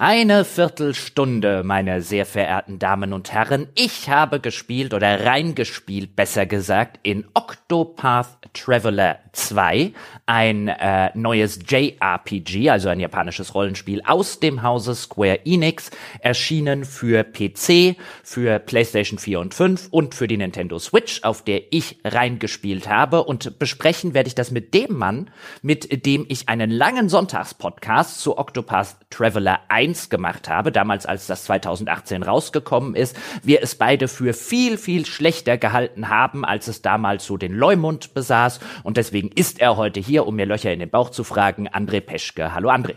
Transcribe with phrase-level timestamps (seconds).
[0.00, 3.66] Eine Viertelstunde, meine sehr verehrten Damen und Herren.
[3.74, 9.92] Ich habe gespielt oder reingespielt, besser gesagt, in Octopath Traveler 2,
[10.26, 15.90] ein äh, neues JRPG, also ein japanisches Rollenspiel aus dem Hause Square Enix,
[16.20, 21.72] erschienen für PC, für PlayStation 4 und 5 und für die Nintendo Switch, auf der
[21.72, 23.24] ich reingespielt habe.
[23.24, 25.28] Und besprechen werde ich das mit dem Mann,
[25.60, 31.44] mit dem ich einen langen Sonntagspodcast zu Octopath Traveler 1 gemacht habe, damals als das
[31.44, 33.16] 2018 rausgekommen ist.
[33.42, 38.14] Wir es beide für viel, viel schlechter gehalten haben, als es damals so den Leumund
[38.14, 38.60] besaß.
[38.82, 41.68] Und deswegen ist er heute hier, um mir Löcher in den Bauch zu fragen.
[41.68, 42.54] André Peschke.
[42.54, 42.94] Hallo André.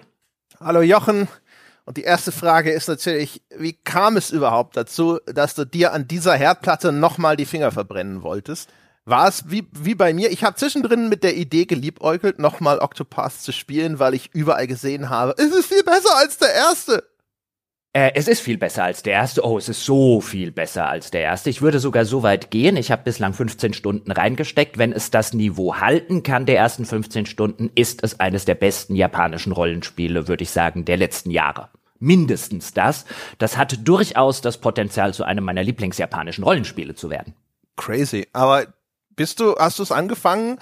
[0.60, 1.28] Hallo Jochen.
[1.86, 6.08] Und die erste Frage ist natürlich, wie kam es überhaupt dazu, dass du dir an
[6.08, 8.70] dieser Herdplatte nochmal die Finger verbrennen wolltest?
[9.06, 10.32] War es wie, wie bei mir?
[10.32, 15.10] Ich habe zwischendrin mit der Idee geliebäugelt, nochmal Octopath zu spielen, weil ich überall gesehen
[15.10, 17.04] habe, es ist viel besser als der erste.
[17.94, 19.44] Äh, es ist viel besser als der erste.
[19.44, 21.50] Oh, es ist so viel besser als der erste.
[21.50, 22.78] Ich würde sogar so weit gehen.
[22.78, 24.78] Ich habe bislang 15 Stunden reingesteckt.
[24.78, 28.96] Wenn es das Niveau halten kann der ersten 15 Stunden, ist es eines der besten
[28.96, 31.70] japanischen Rollenspiele, würde ich sagen, der letzten Jahre.
[32.00, 33.06] Mindestens das.
[33.40, 37.34] Das hat durchaus das Potenzial, zu einem meiner Lieblingsjapanischen Rollenspiele zu werden.
[37.76, 38.28] Crazy.
[38.32, 38.68] Aber
[39.22, 40.58] bist du, hast du es angefangen,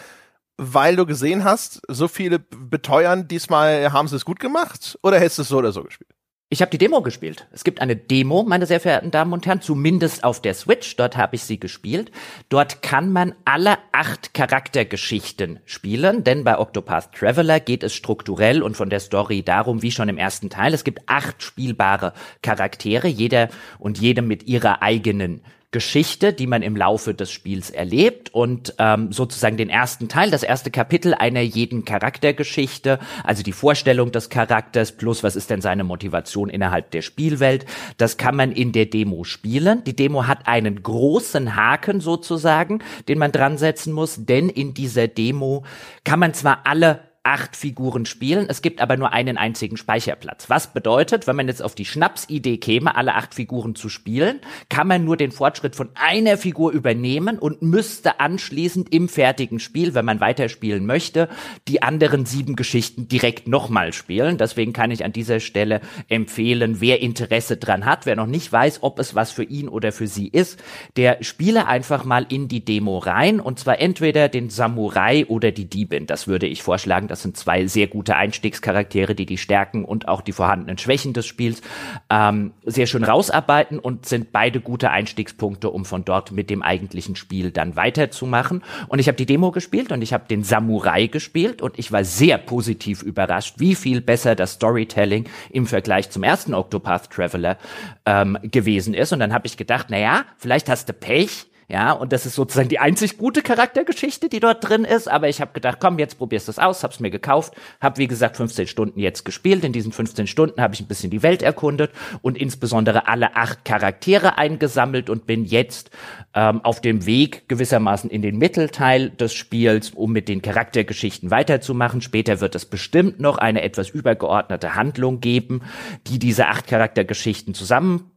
[0.57, 4.99] weil du gesehen hast, so viele beteuern, diesmal haben sie es gut gemacht?
[5.01, 6.09] Oder hättest du es so oder so gespielt?
[6.49, 7.47] Ich habe die Demo gespielt.
[7.53, 10.97] Es gibt eine Demo, meine sehr verehrten Damen und Herren, zumindest auf der Switch.
[10.97, 12.11] Dort habe ich sie gespielt.
[12.49, 18.75] Dort kann man alle acht Charaktergeschichten spielen, denn bei Octopath Traveler geht es strukturell und
[18.75, 20.73] von der Story darum, wie schon im ersten Teil.
[20.73, 26.75] Es gibt acht spielbare Charaktere, jeder und jede mit ihrer eigenen Geschichte, die man im
[26.75, 31.85] Laufe des Spiels erlebt und ähm, sozusagen den ersten Teil, das erste Kapitel einer jeden
[31.85, 37.67] Charaktergeschichte, also die Vorstellung des Charakters plus was ist denn seine Motivation innerhalb der Spielwelt,
[37.97, 39.83] das kann man in der Demo spielen.
[39.83, 45.07] Die Demo hat einen großen Haken sozusagen, den man dran setzen muss, denn in dieser
[45.07, 45.63] Demo
[46.03, 48.47] kann man zwar alle acht Figuren spielen.
[48.49, 50.49] Es gibt aber nur einen einzigen Speicherplatz.
[50.49, 54.87] Was bedeutet, wenn man jetzt auf die Schnapsidee käme, alle acht Figuren zu spielen, kann
[54.87, 60.05] man nur den Fortschritt von einer Figur übernehmen und müsste anschließend im fertigen Spiel, wenn
[60.05, 61.29] man weiterspielen möchte,
[61.67, 64.39] die anderen sieben Geschichten direkt nochmal spielen.
[64.39, 68.81] Deswegen kann ich an dieser Stelle empfehlen, wer Interesse dran hat, wer noch nicht weiß,
[68.81, 70.59] ob es was für ihn oder für sie ist,
[70.97, 75.69] der spiele einfach mal in die Demo rein und zwar entweder den Samurai oder die
[75.69, 76.07] Diebin.
[76.07, 77.07] Das würde ich vorschlagen.
[77.19, 81.25] Das sind zwei sehr gute Einstiegscharaktere, die die Stärken und auch die vorhandenen Schwächen des
[81.25, 81.61] Spiels
[82.09, 87.17] ähm, sehr schön rausarbeiten und sind beide gute Einstiegspunkte, um von dort mit dem eigentlichen
[87.17, 88.63] Spiel dann weiterzumachen.
[88.87, 92.05] Und ich habe die Demo gespielt und ich habe den Samurai gespielt und ich war
[92.05, 97.57] sehr positiv überrascht, wie viel besser das Storytelling im Vergleich zum ersten Octopath Traveler
[98.05, 99.11] ähm, gewesen ist.
[99.11, 102.33] Und dann habe ich gedacht, na ja, vielleicht hast du Pech, ja, und das ist
[102.33, 105.07] sozusagen die einzig gute Charaktergeschichte, die dort drin ist.
[105.07, 108.07] Aber ich habe gedacht, komm, jetzt probierst du es aus, hab's mir gekauft, hab wie
[108.07, 109.63] gesagt 15 Stunden jetzt gespielt.
[109.63, 111.91] In diesen 15 Stunden habe ich ein bisschen die Welt erkundet
[112.23, 115.91] und insbesondere alle acht Charaktere eingesammelt und bin jetzt
[116.33, 122.01] ähm, auf dem Weg gewissermaßen in den Mittelteil des Spiels, um mit den Charaktergeschichten weiterzumachen.
[122.01, 125.61] Später wird es bestimmt noch eine etwas übergeordnete Handlung geben,
[126.07, 128.09] die diese acht Charaktergeschichten zusammen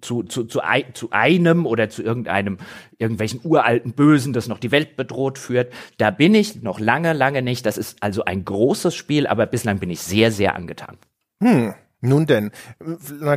[0.00, 0.60] zu, zu, zu,
[0.92, 2.58] zu einem oder zu irgendeinem,
[2.98, 5.72] irgendwelchen uralten Bösen, das noch die Welt bedroht führt.
[5.96, 7.66] Da bin ich noch lange, lange nicht.
[7.66, 10.96] Das ist also ein großes Spiel, aber bislang bin ich sehr, sehr angetan.
[11.42, 11.74] Hm.
[12.00, 12.52] Nun denn,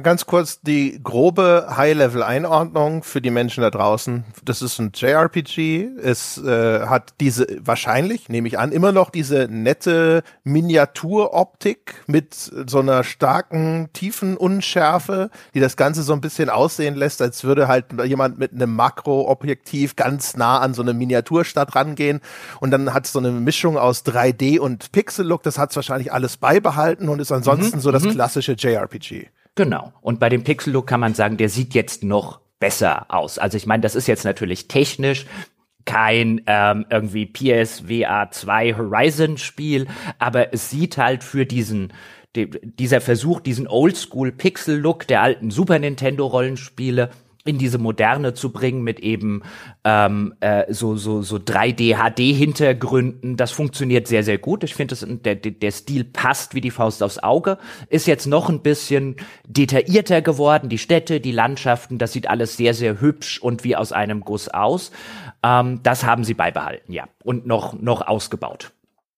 [0.03, 4.23] ganz kurz die grobe High-Level-Einordnung für die Menschen da draußen.
[4.45, 5.87] Das ist ein JRPG.
[5.99, 12.79] Es äh, hat diese wahrscheinlich, nehme ich an, immer noch diese nette Miniaturoptik mit so
[12.79, 17.85] einer starken tiefen Unschärfe, die das Ganze so ein bisschen aussehen lässt, als würde halt
[18.05, 22.21] jemand mit einem Makroobjektiv ganz nah an so eine Miniaturstadt rangehen.
[22.59, 25.41] Und dann hat es so eine Mischung aus 3D und Pixel-Look.
[25.41, 28.11] Das hat es wahrscheinlich alles beibehalten und ist ansonsten mhm, so das mhm.
[28.11, 29.27] klassische klassische JRPG.
[29.55, 29.93] Genau.
[30.01, 33.37] Und bei dem Pixel-Look kann man sagen, der sieht jetzt noch besser aus.
[33.37, 35.25] Also ich meine, das ist jetzt natürlich technisch
[35.85, 39.87] kein ähm, irgendwie PSVR 2 Horizon Spiel,
[40.19, 41.91] aber es sieht halt für diesen
[42.33, 47.09] dieser Versuch, diesen Oldschool Pixel Look der alten Super Nintendo Rollenspiele
[47.43, 49.41] in diese Moderne zu bringen mit eben
[49.83, 53.35] ähm, äh, so so so 3D HD Hintergründen.
[53.35, 54.63] Das funktioniert sehr sehr gut.
[54.63, 57.57] Ich finde der der Stil passt wie die Faust aufs Auge.
[57.89, 59.15] Ist jetzt noch ein bisschen
[59.47, 60.69] detaillierter geworden.
[60.69, 64.47] Die Städte die Landschaften das sieht alles sehr sehr hübsch und wie aus einem Guss
[64.47, 64.91] aus.
[65.43, 67.07] Ähm, das haben sie beibehalten ja.
[67.23, 68.71] Und noch noch ausgebaut.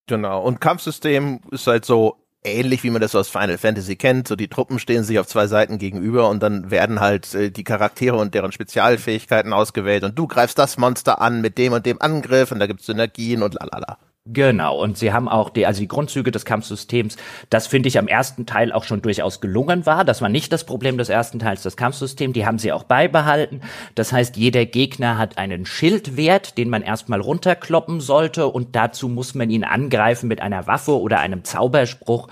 [0.08, 0.42] Genau.
[0.42, 4.28] Und Kampfsystem ist halt so ähnlich wie man das aus Final Fantasy kennt.
[4.28, 7.64] So die Truppen stehen sich auf zwei Seiten gegenüber und dann werden halt äh, die
[7.64, 12.02] Charaktere und deren Spezialfähigkeiten ausgewählt und du greifst das Monster an mit dem und dem
[12.02, 13.98] Angriff und da gibt's Synergien und lalala.
[14.26, 17.18] Genau, und sie haben auch die, also die Grundzüge des Kampfsystems,
[17.50, 20.06] das finde ich am ersten Teil auch schon durchaus gelungen war.
[20.06, 23.60] Das war nicht das Problem des ersten Teils, das Kampfsystem, die haben sie auch beibehalten.
[23.96, 29.36] Das heißt, jeder Gegner hat einen Schildwert, den man erstmal runterkloppen sollte und dazu muss
[29.36, 32.30] man ihn angreifen mit einer Waffe oder einem Zauberspruch,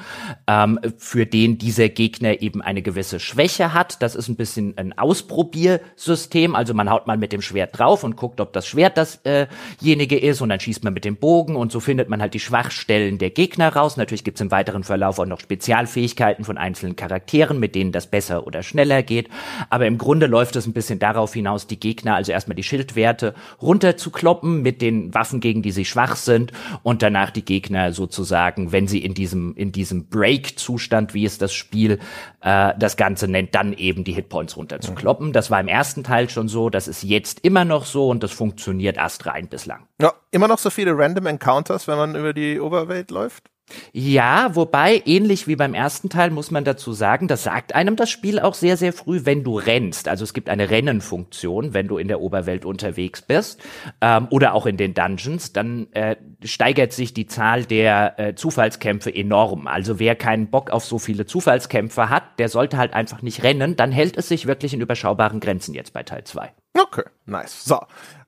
[0.47, 4.01] ähm, für den dieser Gegner eben eine gewisse Schwäche hat.
[4.01, 8.15] Das ist ein bisschen ein Ausprobiersystem, also man haut mal mit dem Schwert drauf und
[8.15, 11.69] guckt, ob das Schwert dasjenige äh ist und dann schießt man mit dem Bogen und
[11.69, 13.97] so findet man halt die Schwachstellen der Gegner raus.
[13.97, 18.07] Natürlich gibt es im weiteren Verlauf auch noch Spezialfähigkeiten von einzelnen Charakteren, mit denen das
[18.07, 19.29] besser oder schneller geht.
[19.69, 23.33] Aber im Grunde läuft es ein bisschen darauf hinaus, die Gegner, also erstmal die Schildwerte
[23.61, 26.51] runterzukloppen mit den Waffen, gegen die sie schwach sind
[26.83, 31.53] und danach die Gegner sozusagen, wenn sie in diesem, in diesem Break-Zustand, wie es das
[31.53, 31.99] Spiel
[32.41, 35.33] äh, das Ganze nennt, dann eben die Hitpoints runterzukloppen.
[35.33, 38.31] Das war im ersten Teil schon so, das ist jetzt immer noch so und das
[38.31, 39.87] funktioniert astrein bislang.
[40.01, 43.51] Ja, immer noch so viele Random Encounters, wenn man über die Oberwelt läuft?
[43.93, 48.09] Ja, wobei, ähnlich wie beim ersten Teil muss man dazu sagen, das sagt einem das
[48.09, 50.07] Spiel auch sehr, sehr früh, wenn du rennst.
[50.07, 53.61] Also es gibt eine Rennenfunktion, wenn du in der Oberwelt unterwegs bist
[54.01, 59.13] ähm, oder auch in den Dungeons, dann äh, steigert sich die Zahl der äh, Zufallskämpfe
[59.13, 59.67] enorm.
[59.67, 63.75] Also wer keinen Bock auf so viele Zufallskämpfe hat, der sollte halt einfach nicht rennen,
[63.75, 66.51] dann hält es sich wirklich in überschaubaren Grenzen jetzt bei Teil 2.
[66.73, 67.65] Okay, nice.
[67.65, 67.79] So,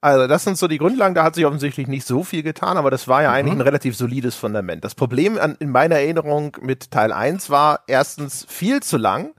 [0.02, 1.16] also das sind so die Grundlagen.
[1.16, 3.36] Da hat sich offensichtlich nicht so viel getan, aber das war ja mhm.
[3.36, 4.84] eigentlich ein relativ solides Fundament.
[4.84, 9.34] Das Problem an, in meiner Erinnerung mit Teil 1 war erstens viel zu lang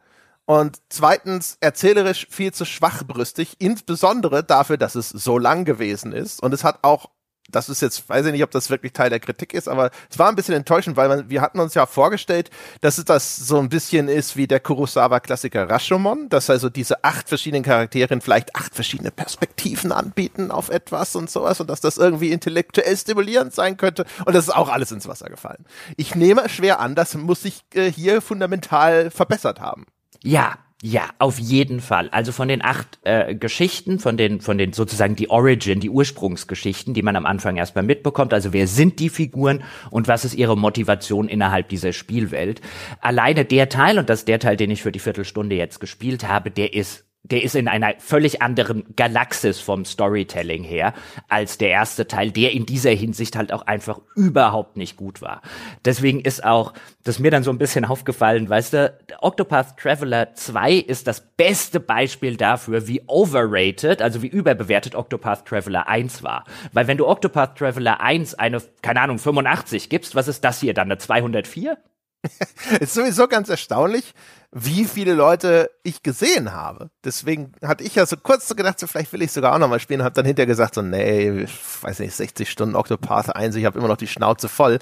[0.47, 6.43] und zweitens erzählerisch viel zu schwachbrüstig, insbesondere dafür, dass es so lang gewesen ist.
[6.43, 7.11] Und es hat auch
[7.51, 10.19] das ist jetzt, weiß ich nicht, ob das wirklich Teil der Kritik ist, aber es
[10.19, 12.51] war ein bisschen enttäuschend, weil man, wir hatten uns ja vorgestellt,
[12.81, 17.29] dass es das so ein bisschen ist wie der Kurosawa-Klassiker Rashomon, dass also diese acht
[17.29, 22.33] verschiedenen Charaktere vielleicht acht verschiedene Perspektiven anbieten auf etwas und sowas und dass das irgendwie
[22.33, 25.65] intellektuell stimulierend sein könnte und das ist auch alles ins Wasser gefallen.
[25.97, 29.87] Ich nehme schwer an, das muss sich äh, hier fundamental verbessert haben.
[30.23, 32.11] Ja, ja, auf jeden Fall.
[32.11, 36.93] Also von den acht äh, Geschichten, von den, von den sozusagen die Origin, die Ursprungsgeschichten,
[36.93, 38.35] die man am Anfang erstmal mitbekommt.
[38.35, 42.61] Also wer sind die Figuren und was ist ihre Motivation innerhalb dieser Spielwelt?
[43.01, 46.29] Alleine der Teil, und das ist der Teil, den ich für die Viertelstunde jetzt gespielt
[46.29, 50.93] habe, der ist der ist in einer völlig anderen Galaxis vom Storytelling her
[51.29, 55.41] als der erste Teil, der in dieser Hinsicht halt auch einfach überhaupt nicht gut war.
[55.87, 60.75] Deswegen ist auch, das mir dann so ein bisschen aufgefallen, weißt du, Octopath Traveler 2
[60.75, 66.45] ist das beste Beispiel dafür, wie overrated, also wie überbewertet Octopath Traveler 1 war.
[66.73, 70.75] Weil wenn du Octopath Traveler 1 eine, keine Ahnung, 85 gibst, was ist das hier
[70.75, 71.79] dann, eine 204?
[72.81, 74.15] ist sowieso ganz erstaunlich,
[74.57, 76.89] wie viele Leute ich gesehen habe.
[77.05, 79.81] Deswegen hatte ich ja so kurz so gedacht, so vielleicht will ich sogar auch nochmal
[79.81, 81.47] spielen, habe dann hinterher gesagt, so nee,
[81.83, 84.79] weiß nicht, 60 Stunden Octopath 1, ich habe immer noch die Schnauze voll.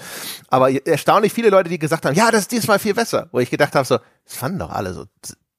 [0.47, 3.29] Aber erstaunlich viele Leute, die gesagt haben, ja, das ist diesmal viel besser.
[3.31, 5.05] Wo ich gedacht habe, so, das fanden doch alle so,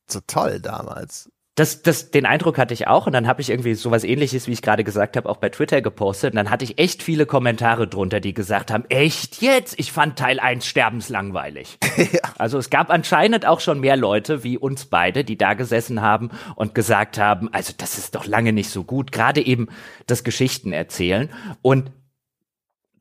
[0.09, 3.75] so toll damals das, das, den Eindruck hatte ich auch und dann habe ich irgendwie
[3.75, 6.79] sowas ähnliches, wie ich gerade gesagt habe, auch bei Twitter gepostet und dann hatte ich
[6.79, 9.79] echt viele Kommentare drunter, die gesagt haben, echt jetzt?
[9.79, 11.79] Ich fand Teil 1 sterbenslangweilig.
[11.97, 12.21] ja.
[12.39, 16.31] Also es gab anscheinend auch schon mehr Leute wie uns beide, die da gesessen haben
[16.57, 19.69] und gesagt haben, also das ist doch lange nicht so gut, gerade eben
[20.07, 21.31] das Geschichten erzählen
[21.63, 21.93] und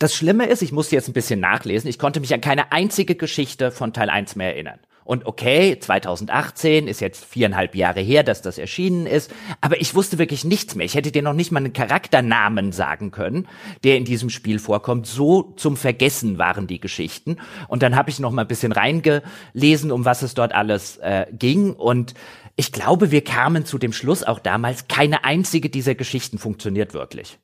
[0.04, 3.16] das Schlimme ist, ich musste jetzt ein bisschen nachlesen, ich konnte mich an keine einzige
[3.16, 4.80] Geschichte von Teil 1 mehr erinnern.
[5.06, 9.32] Und okay, 2018 ist jetzt viereinhalb Jahre her, dass das erschienen ist,
[9.62, 10.86] aber ich wusste wirklich nichts mehr.
[10.86, 13.48] Ich hätte dir noch nicht mal einen Charakternamen sagen können,
[13.86, 15.08] der in diesem Spiel vorkommt.
[15.08, 17.38] So zum Vergessen waren die Geschichten.
[17.70, 21.28] Und dann habe ich noch mal ein bisschen reingelesen, um was es dort alles äh,
[21.32, 21.72] ging.
[21.72, 22.14] Und
[22.58, 27.40] ich glaube, wir kamen zu dem Schluss auch damals, keine einzige dieser Geschichten funktioniert wirklich.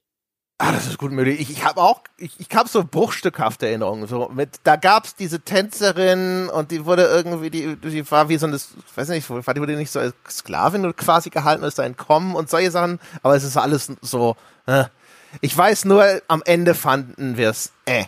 [0.62, 1.40] Ah, das ist gut möglich.
[1.40, 4.08] Ich, ich habe auch, ich, ich habe so bruchstückhafte Erinnerungen.
[4.08, 8.46] So mit, da gab's diese Tänzerin und die wurde irgendwie, die, die war wie so
[8.46, 11.84] eine, ich weiß nicht, war die wurde nicht so als Sklavin quasi gehalten, ist da
[11.84, 13.00] entkommen und solche Sachen.
[13.24, 14.36] Aber es ist alles so.
[14.66, 14.84] Äh.
[15.40, 18.06] Ich weiß nur, am Ende fanden wir's äh.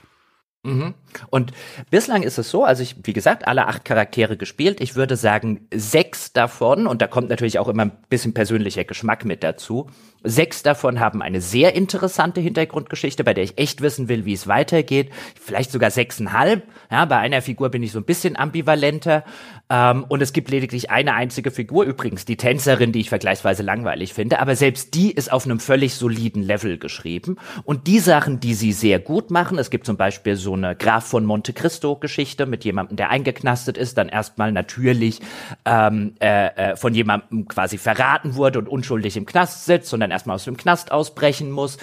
[0.64, 0.94] Mhm.
[1.30, 1.52] Und
[1.90, 4.82] bislang ist es so, also ich, wie gesagt, alle acht Charaktere gespielt.
[4.82, 9.26] Ich würde sagen, sechs davon, und da kommt natürlich auch immer ein bisschen persönlicher Geschmack
[9.26, 9.90] mit dazu,
[10.24, 14.48] sechs davon haben eine sehr interessante Hintergrundgeschichte, bei der ich echt wissen will, wie es
[14.48, 15.12] weitergeht.
[15.40, 16.64] Vielleicht sogar sechseinhalb.
[16.92, 19.24] Ja, bei einer Figur bin ich so ein bisschen ambivalenter.
[19.70, 24.14] Ähm, und es gibt lediglich eine einzige Figur, übrigens die Tänzerin, die ich vergleichsweise langweilig
[24.14, 24.40] finde.
[24.40, 27.38] Aber selbst die ist auf einem völlig soliden Level geschrieben.
[27.64, 31.01] Und die Sachen, die sie sehr gut machen, es gibt zum Beispiel so eine Grafik,
[31.02, 35.20] Graf von Monte Cristo Geschichte mit jemandem, der eingeknastet ist, dann erstmal natürlich
[35.66, 40.12] ähm, äh, äh, von jemandem quasi verraten wurde und unschuldig im Knast sitzt und dann
[40.12, 41.78] erstmal aus dem Knast ausbrechen muss.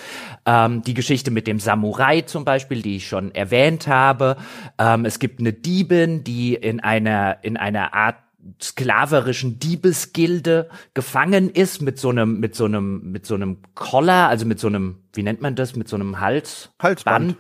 [0.46, 4.36] Ähm, die Geschichte mit dem Samurai zum Beispiel, die ich schon erwähnt habe.
[4.78, 8.16] Ähm, es gibt eine Diebin, die in einer in einer Art
[8.62, 14.46] sklaverischen Diebesgilde gefangen ist mit so einem mit so einem mit so einem Collar, also
[14.46, 17.36] mit so einem wie nennt man das, mit so einem Hals Halsband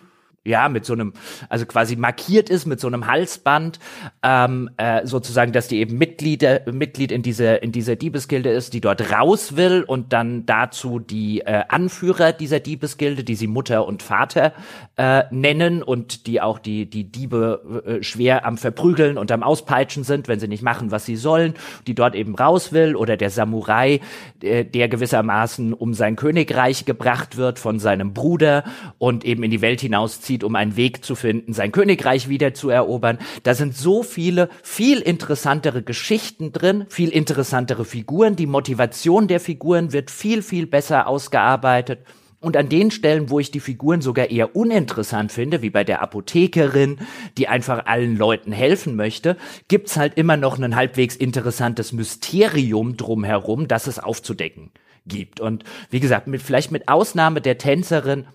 [0.48, 1.12] ja, mit so einem,
[1.48, 3.78] also quasi markiert ist mit so einem Halsband,
[4.22, 8.80] ähm, äh, sozusagen, dass die eben Mitglieder, Mitglied in dieser, in dieser Diebesgilde ist, die
[8.80, 14.02] dort raus will und dann dazu die äh, Anführer dieser Diebesgilde, die sie Mutter und
[14.02, 14.52] Vater
[14.96, 20.04] äh, nennen und die auch die, die Diebe äh, schwer am Verprügeln und am Auspeitschen
[20.04, 21.54] sind, wenn sie nicht machen, was sie sollen,
[21.86, 24.00] die dort eben raus will oder der Samurai,
[24.42, 28.64] äh, der gewissermaßen um sein Königreich gebracht wird von seinem Bruder
[28.98, 32.54] und eben in die Welt hinauszieht, zieht, um einen Weg zu finden, sein Königreich wieder
[32.54, 33.18] zu erobern.
[33.42, 38.36] Da sind so viele, viel interessantere Geschichten drin, viel interessantere Figuren.
[38.36, 42.00] Die Motivation der Figuren wird viel, viel besser ausgearbeitet.
[42.40, 46.02] Und an den Stellen, wo ich die Figuren sogar eher uninteressant finde, wie bei der
[46.02, 46.98] Apothekerin,
[47.36, 53.66] die einfach allen Leuten helfen möchte, gibt's halt immer noch ein halbwegs interessantes Mysterium drumherum,
[53.66, 54.70] das es aufzudecken
[55.04, 55.40] gibt.
[55.40, 58.26] Und wie gesagt, mit, vielleicht mit Ausnahme der Tänzerin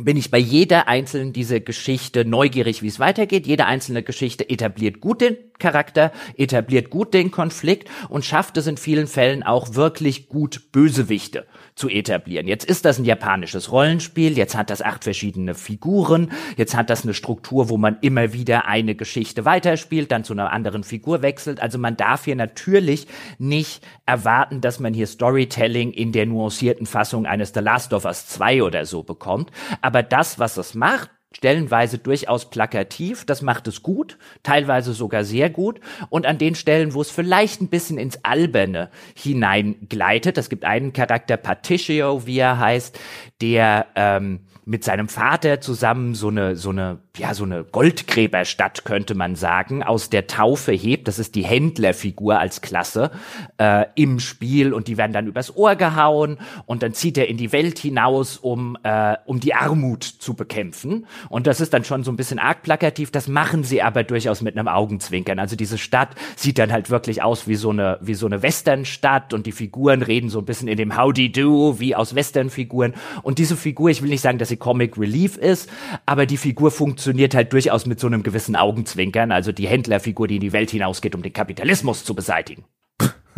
[0.00, 3.46] bin ich bei jeder einzelnen dieser Geschichte neugierig, wie es weitergeht.
[3.48, 8.76] Jede einzelne Geschichte etabliert gut den Charakter, etabliert gut den Konflikt und schafft es in
[8.76, 11.46] vielen Fällen auch wirklich gut Bösewichte
[11.78, 12.48] zu etablieren.
[12.48, 17.04] Jetzt ist das ein japanisches Rollenspiel, jetzt hat das acht verschiedene Figuren, jetzt hat das
[17.04, 21.60] eine Struktur, wo man immer wieder eine Geschichte weiterspielt, dann zu einer anderen Figur wechselt.
[21.60, 23.06] Also man darf hier natürlich
[23.38, 28.26] nicht erwarten, dass man hier Storytelling in der nuancierten Fassung eines The Last of Us
[28.26, 29.50] 2 oder so bekommt.
[29.80, 35.50] Aber das, was es macht, stellenweise durchaus plakativ, das macht es gut, teilweise sogar sehr
[35.50, 35.80] gut.
[36.08, 40.92] Und an den Stellen, wo es vielleicht ein bisschen ins Alberne hineingleitet, es gibt einen
[40.92, 42.98] Charakter, Patricio, wie er heißt,
[43.40, 49.14] der ähm, mit seinem Vater zusammen so eine, so eine, ja, so eine Goldgräberstadt, könnte
[49.14, 51.08] man sagen, aus der Taufe hebt.
[51.08, 53.10] Das ist die Händlerfigur als Klasse
[53.58, 57.36] äh, im Spiel und die werden dann übers Ohr gehauen und dann zieht er in
[57.36, 61.06] die Welt hinaus, um, äh, um die Armut zu bekämpfen.
[61.28, 63.10] Und das ist dann schon so ein bisschen arg plakativ.
[63.10, 65.38] Das machen sie aber durchaus mit einem Augenzwinkern.
[65.38, 69.34] Also diese Stadt sieht dann halt wirklich aus wie so eine, wie so eine Westernstadt
[69.34, 72.94] und die Figuren reden so ein bisschen in dem Howdy Do wie aus Westernfiguren.
[73.22, 75.68] Und diese Figur, ich will nicht sagen, dass sie Comic Relief ist,
[76.06, 80.36] aber die Figur funktioniert halt durchaus mit so einem gewissen Augenzwinkern, also die Händlerfigur, die
[80.36, 82.64] in die Welt hinausgeht, um den Kapitalismus zu beseitigen.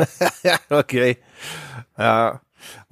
[0.71, 1.19] okay.
[1.99, 2.41] Ja.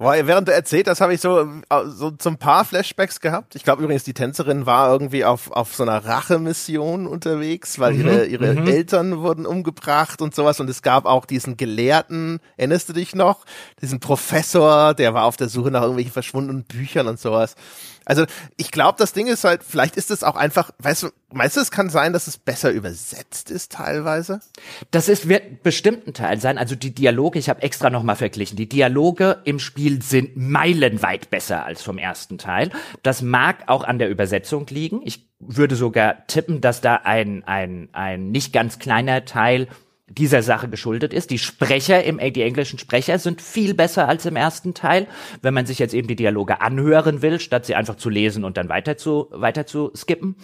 [0.01, 1.45] Weil während du erzählt hast, habe ich so,
[1.87, 3.55] so, so ein paar Flashbacks gehabt.
[3.55, 7.99] Ich glaube übrigens, die Tänzerin war irgendwie auf, auf so einer Rachemission unterwegs, weil mhm,
[7.99, 8.67] ihre, ihre mhm.
[8.67, 10.61] Eltern wurden umgebracht und sowas.
[10.61, 13.45] Und es gab auch diesen Gelehrten, erinnerst du dich noch?
[13.81, 17.55] Diesen Professor, der war auf der Suche nach irgendwelchen verschwundenen Büchern und sowas.
[18.05, 18.25] Also
[18.57, 21.61] ich glaube, das Ding ist halt, vielleicht ist es auch einfach, weißt du, meinst du,
[21.61, 24.39] es kann sein, dass es besser übersetzt ist teilweise?
[24.91, 26.57] Das ist, wird bestimmt ein Teil sein.
[26.57, 31.65] Also die Dialoge, ich habe extra nochmal verglichen, die Dialoge im Spiel sind meilenweit besser
[31.65, 32.69] als vom ersten Teil.
[33.03, 35.01] Das mag auch an der Übersetzung liegen.
[35.03, 39.67] Ich würde sogar tippen, dass da ein, ein, ein nicht ganz kleiner Teil
[40.09, 41.29] dieser Sache geschuldet ist.
[41.29, 45.07] Die Sprecher im, die englischen Sprecher sind viel besser als im ersten Teil,
[45.41, 48.57] wenn man sich jetzt eben die Dialoge anhören will, statt sie einfach zu lesen und
[48.57, 50.35] dann weiter zu, weiter zu skippen.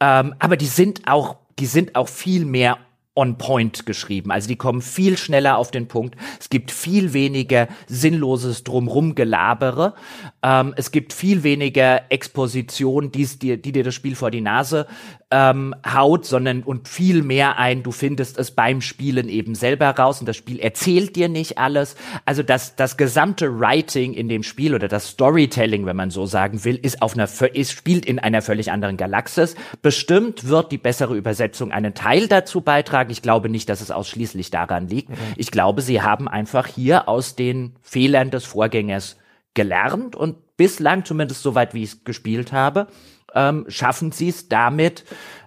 [0.00, 2.78] Ähm, aber die sind auch, die sind auch viel mehr
[3.14, 4.30] on point geschrieben.
[4.30, 6.16] Also die kommen viel schneller auf den Punkt.
[6.40, 9.94] Es gibt viel weniger sinnloses Drumrumgelabere.
[10.42, 14.86] Ähm, es gibt viel weniger Exposition, die, die, dir das Spiel vor die Nase
[15.32, 20.20] ähm, haut, sondern und viel mehr ein, du findest es beim Spielen eben selber raus
[20.20, 21.96] und das Spiel erzählt dir nicht alles.
[22.26, 26.64] Also das, das gesamte Writing in dem Spiel oder das Storytelling, wenn man so sagen
[26.64, 29.56] will, ist auf einer, ist, spielt in einer völlig anderen Galaxis.
[29.80, 33.10] Bestimmt wird die bessere Übersetzung einen Teil dazu beitragen.
[33.10, 35.08] Ich glaube nicht, dass es ausschließlich daran liegt.
[35.08, 35.16] Mhm.
[35.36, 39.16] Ich glaube, sie haben einfach hier aus den Fehlern des Vorgängers
[39.54, 42.86] gelernt und bislang, zumindest soweit wie ich es gespielt habe,
[43.34, 45.04] ähm, schaffen sie es damit,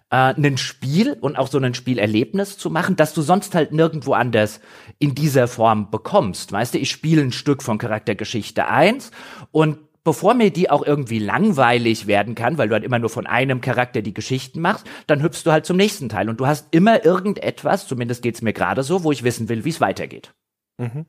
[0.10, 4.12] äh, ein Spiel und auch so ein Spielerlebnis zu machen, dass du sonst halt nirgendwo
[4.12, 4.60] anders
[5.00, 6.52] in dieser Form bekommst.
[6.52, 9.12] Weißt du, ich spiele ein Stück von Charaktergeschichte 1
[9.52, 13.26] und bevor mir die auch irgendwie langweilig werden kann, weil du halt immer nur von
[13.26, 16.68] einem Charakter die Geschichten machst, dann hüpfst du halt zum nächsten Teil und du hast
[16.72, 20.34] immer irgendetwas, zumindest geht's mir gerade so, wo ich wissen will, wie es weitergeht.
[20.78, 21.06] Mhm.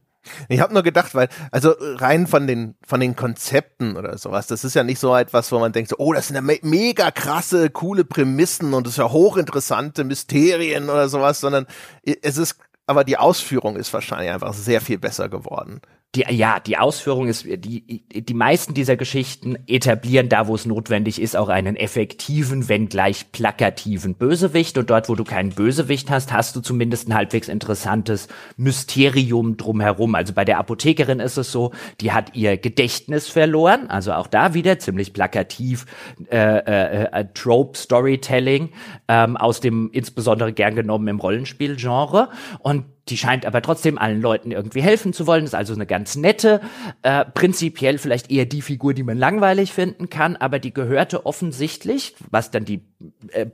[0.49, 4.65] Ich habe nur gedacht, weil, also rein von den, von den Konzepten oder sowas, das
[4.65, 7.11] ist ja nicht so etwas, wo man denkt, so, oh, das sind ja me mega
[7.11, 11.67] krasse, coole Prämissen und das ist ja hochinteressante Mysterien oder sowas, sondern
[12.05, 15.81] es ist, aber die Ausführung ist wahrscheinlich einfach sehr viel besser geworden
[16.15, 21.21] die, ja, die Ausführung ist, die, die meisten dieser Geschichten etablieren da, wo es notwendig
[21.21, 24.79] ist, auch einen effektiven, wenn gleich plakativen Bösewicht.
[24.79, 30.15] Und dort, wo du keinen Bösewicht hast, hast du zumindest ein halbwegs interessantes Mysterium drumherum.
[30.15, 33.91] Also bei der Apothekerin ist es so, die hat ihr Gedächtnis verloren.
[33.91, 35.85] Also auch da wieder ziemlich plakativ
[36.31, 38.71] äh, äh, äh Trope Storytelling
[39.09, 42.31] ähm, aus dem insbesondere gern genommen im Rollenspielgenre.
[42.61, 46.17] Und die scheint aber trotzdem allen Leuten irgendwie helfen zu wollen, ist also eine ganz
[46.17, 46.61] nette,
[47.03, 52.17] äh, prinzipiell vielleicht eher die Figur, die man langweilig finden kann, aber die gehörte offensichtlich,
[52.31, 52.83] was dann die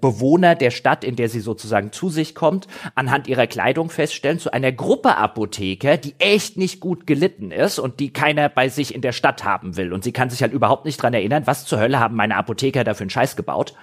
[0.01, 4.53] Bewohner der Stadt, in der sie sozusagen zu sich kommt, anhand ihrer Kleidung feststellen, zu
[4.53, 9.01] einer Gruppe Apotheker, die echt nicht gut gelitten ist und die keiner bei sich in
[9.01, 9.93] der Stadt haben will.
[9.93, 12.85] Und sie kann sich halt überhaupt nicht dran erinnern, was zur Hölle haben meine Apotheker
[12.85, 13.75] dafür einen Scheiß gebaut.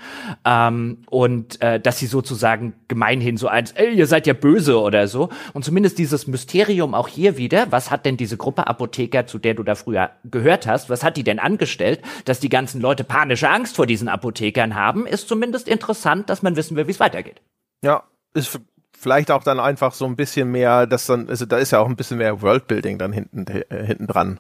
[0.46, 5.10] Ähm, und äh, dass sie sozusagen gemeinhin so eins, ey, ihr seid ja böse oder
[5.10, 5.28] so.
[5.54, 9.56] Und zumindest dieses Mysterium auch hier wieder, was hat denn diese Gruppe Apotheker, zu der
[9.56, 13.50] du da früher gehört hast, was hat die denn angestellt, dass die ganzen Leute panische
[13.50, 17.42] Angst vor diesen Apothekern haben, ist zumindest interessant, dass man wissen will, wie es weitergeht.
[17.84, 18.04] Ja,
[18.34, 18.60] ist
[18.98, 21.88] vielleicht auch dann einfach so ein bisschen mehr, dass dann, also da ist ja auch
[21.88, 24.40] ein bisschen mehr Worldbuilding dann hinten, äh, hinten dran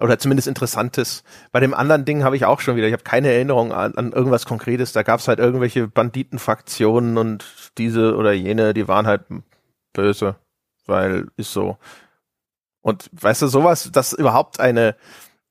[0.00, 1.22] oder zumindest Interessantes.
[1.50, 4.12] Bei dem anderen Ding habe ich auch schon wieder, ich habe keine Erinnerung an, an
[4.12, 4.92] irgendwas Konkretes.
[4.92, 7.44] Da gab es halt irgendwelche Banditenfraktionen und
[7.76, 9.24] diese oder jene, die waren halt
[9.92, 10.36] böse
[10.86, 11.78] weil ist so.
[12.80, 14.96] Und weißt du, sowas, dass überhaupt eine,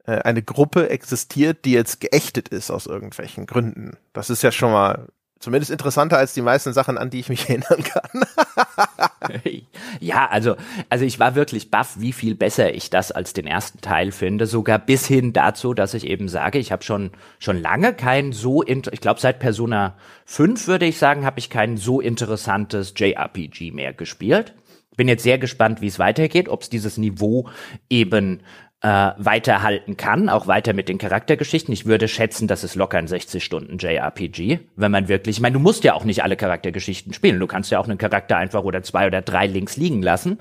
[0.05, 3.97] äh, eine Gruppe existiert, die jetzt geächtet ist aus irgendwelchen Gründen.
[4.13, 5.07] Das ist ja schon mal
[5.39, 8.23] zumindest interessanter als die meisten Sachen, an die ich mich erinnern kann.
[9.99, 10.55] ja, also,
[10.89, 14.45] also ich war wirklich baff, wie viel besser ich das als den ersten Teil finde.
[14.45, 18.63] Sogar bis hin dazu, dass ich eben sage, ich habe schon, schon lange kein so,
[18.63, 23.93] ich glaube seit Persona 5 würde ich sagen, habe ich kein so interessantes JRPG mehr
[23.93, 24.53] gespielt
[25.01, 27.49] bin jetzt sehr gespannt, wie es weitergeht, ob es dieses Niveau
[27.89, 28.41] eben
[28.81, 31.73] äh, weiterhalten kann, auch weiter mit den Charaktergeschichten.
[31.73, 35.53] Ich würde schätzen, dass es locker ein 60 Stunden JRPG, wenn man wirklich, ich meine,
[35.53, 37.39] du musst ja auch nicht alle Charaktergeschichten spielen.
[37.39, 40.39] Du kannst ja auch einen Charakter einfach oder zwei oder drei links liegen lassen.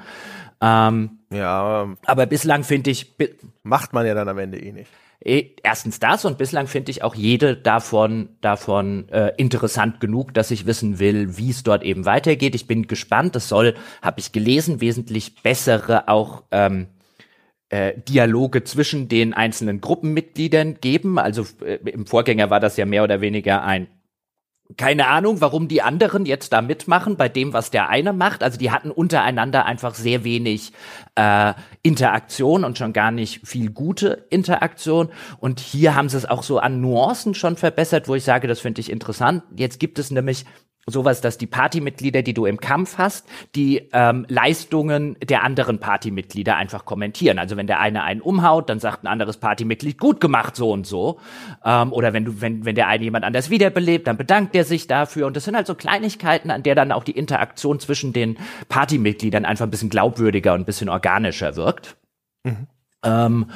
[0.63, 3.15] Ähm, ja, aber bislang finde ich
[3.63, 4.91] macht man ja dann am Ende eh nicht.
[5.23, 10.51] Eh, erstens das und bislang finde ich auch jede davon davon äh, interessant genug, dass
[10.51, 12.55] ich wissen will, wie es dort eben weitergeht.
[12.55, 13.37] Ich bin gespannt.
[13.37, 16.87] Es soll, habe ich gelesen, wesentlich bessere auch ähm,
[17.71, 21.19] äh, Dialoge zwischen den einzelnen Gruppenmitgliedern geben.
[21.19, 23.89] Also äh, im Vorgänger war das ja mehr oder weniger ein
[24.77, 28.43] keine Ahnung, warum die anderen jetzt da mitmachen bei dem, was der eine macht.
[28.43, 30.73] Also die hatten untereinander einfach sehr wenig
[31.17, 35.11] äh, Interaktion und schon gar nicht viel gute Interaktion.
[35.39, 38.61] Und hier haben sie es auch so an Nuancen schon verbessert, wo ich sage, das
[38.61, 39.43] finde ich interessant.
[39.57, 40.45] Jetzt gibt es nämlich
[40.91, 46.57] sowas, dass die Partymitglieder, die du im Kampf hast, die ähm, Leistungen der anderen Partymitglieder
[46.57, 47.39] einfach kommentieren.
[47.39, 50.87] Also wenn der eine einen umhaut, dann sagt ein anderes Partymitglied, gut gemacht, so und
[50.87, 51.21] so.
[51.65, 54.87] Ähm, oder wenn du, wenn, wenn der eine jemand anders wiederbelebt, dann bedankt er sich
[54.87, 55.27] dafür.
[55.27, 58.37] Und das sind halt so Kleinigkeiten, an der dann auch die Interaktion zwischen den
[58.69, 61.97] Partymitgliedern einfach ein bisschen glaubwürdiger und ein bisschen organischer wirkt.
[62.45, 62.67] Mhm.
[63.05, 63.51] Ähm,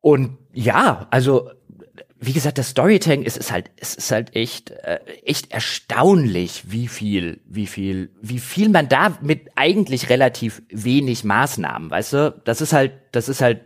[0.00, 1.50] und ja, also
[2.22, 6.86] wie gesagt, das Storytelling ist, ist halt, es ist halt echt, äh, echt erstaunlich, wie
[6.86, 12.60] viel, wie viel, wie viel man da mit eigentlich relativ wenig Maßnahmen, weißt du, das
[12.60, 13.62] ist halt, das ist halt,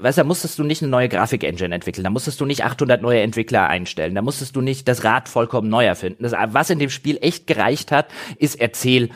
[0.00, 3.02] weißt du, da musstest du nicht eine neue Grafik-Engine entwickeln, da musstest du nicht 800
[3.02, 6.22] neue Entwickler einstellen, da musstest du nicht das Rad vollkommen neu erfinden.
[6.22, 8.06] Das, was in dem Spiel echt gereicht hat,
[8.38, 9.10] ist erzähl,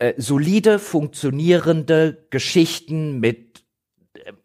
[0.00, 3.47] äh, solide, funktionierende Geschichten mit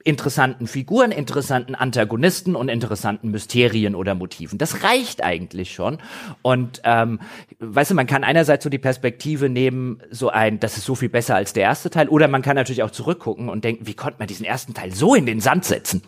[0.03, 4.57] interessanten Figuren, interessanten Antagonisten und interessanten Mysterien oder Motiven.
[4.57, 5.97] Das reicht eigentlich schon.
[6.41, 7.19] Und ähm,
[7.59, 11.09] weißt du, man kann einerseits so die Perspektive nehmen, so ein, das ist so viel
[11.09, 14.19] besser als der erste Teil, oder man kann natürlich auch zurückgucken und denken, wie konnte
[14.19, 16.01] man diesen ersten Teil so in den Sand setzen?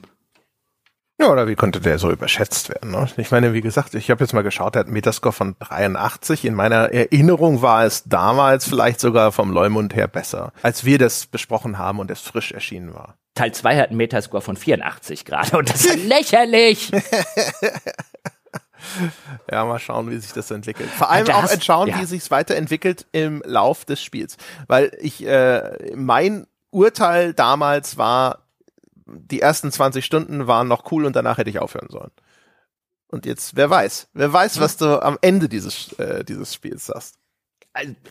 [1.17, 2.91] Ja, oder wie konnte der so überschätzt werden?
[2.91, 3.07] Ne?
[3.15, 6.43] Ich meine, wie gesagt, ich habe jetzt mal geschaut, er hat einen Metascore von 83.
[6.43, 11.25] In meiner Erinnerung war es damals vielleicht sogar vom Leumund her besser, als wir das
[11.25, 13.15] besprochen haben und es frisch erschienen war.
[13.35, 16.91] Teil 2 hat einen Metascore von 84 gerade und das ist lächerlich.
[19.51, 20.89] Ja, mal schauen, wie sich das entwickelt.
[20.89, 21.99] Vor allem auch schauen, ja.
[21.99, 24.37] wie sich es weiterentwickelt im Lauf des Spiels.
[24.67, 28.45] Weil ich, äh, mein Urteil damals war,
[29.05, 32.11] die ersten 20 Stunden waren noch cool und danach hätte ich aufhören sollen.
[33.07, 37.15] Und jetzt, wer weiß, wer weiß, was du am Ende dieses, äh, dieses Spiels sagst.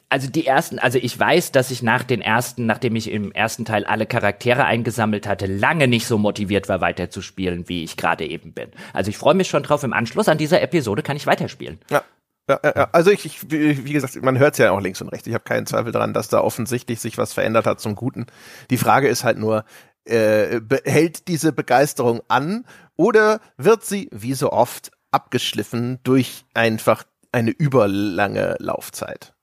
[0.08, 3.64] Also die ersten, also ich weiß, dass ich nach den ersten, nachdem ich im ersten
[3.64, 8.52] Teil alle Charaktere eingesammelt hatte, lange nicht so motiviert war, weiterzuspielen, wie ich gerade eben
[8.52, 8.70] bin.
[8.92, 11.78] Also ich freue mich schon drauf, im Anschluss an dieser Episode kann ich weiterspielen.
[11.90, 12.02] Ja.
[12.46, 15.26] Ja, ja, also ich, ich, wie gesagt, man hört es ja auch links und rechts.
[15.26, 18.26] Ich habe keinen Zweifel daran, dass da offensichtlich sich was verändert hat zum Guten.
[18.68, 19.64] Die Frage ist halt nur,
[20.04, 27.50] äh, hält diese Begeisterung an oder wird sie, wie so oft, abgeschliffen durch einfach eine
[27.50, 29.33] überlange Laufzeit?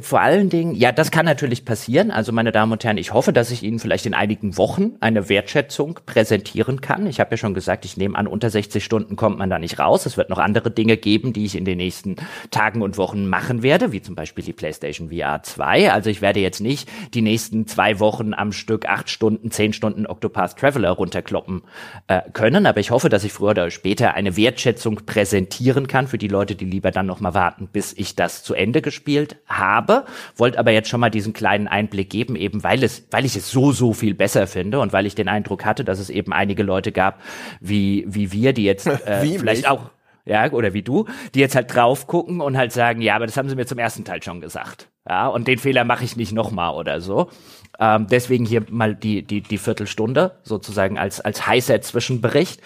[0.00, 2.10] Vor allen Dingen, ja, das kann natürlich passieren.
[2.10, 5.28] Also, meine Damen und Herren, ich hoffe, dass ich Ihnen vielleicht in einigen Wochen eine
[5.28, 7.06] Wertschätzung präsentieren kann.
[7.06, 9.78] Ich habe ja schon gesagt, ich nehme an, unter 60 Stunden kommt man da nicht
[9.78, 10.06] raus.
[10.06, 12.16] Es wird noch andere Dinge geben, die ich in den nächsten
[12.50, 15.92] Tagen und Wochen machen werde, wie zum Beispiel die PlayStation VR 2.
[15.92, 20.06] Also, ich werde jetzt nicht die nächsten zwei Wochen am Stück acht Stunden, zehn Stunden
[20.06, 21.64] Octopath Traveler runterkloppen
[22.06, 22.64] äh, können.
[22.64, 26.54] Aber ich hoffe, dass ich früher oder später eine Wertschätzung präsentieren kann für die Leute,
[26.54, 30.04] die lieber dann noch mal warten, bis ich das zu Ende gespielt habe habe,
[30.36, 33.50] wollte aber jetzt schon mal diesen kleinen Einblick geben, eben weil es, weil ich es
[33.50, 36.62] so, so viel besser finde und weil ich den Eindruck hatte, dass es eben einige
[36.62, 37.20] Leute gab,
[37.60, 39.68] wie, wie wir, die jetzt äh, vielleicht mich?
[39.68, 39.90] auch
[40.26, 43.36] ja, oder wie du, die jetzt halt drauf gucken und halt sagen, ja, aber das
[43.36, 44.88] haben sie mir zum ersten Teil schon gesagt.
[45.08, 47.30] Ja, und den Fehler mache ich nicht nochmal oder so.
[47.78, 52.60] Ähm, deswegen hier mal die, die, die Viertelstunde sozusagen als, als heißer Zwischenbericht.